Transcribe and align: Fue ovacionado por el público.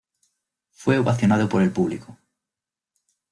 Fue 0.71 0.97
ovacionado 0.97 1.47
por 1.47 1.61
el 1.61 1.71
público. 1.71 2.17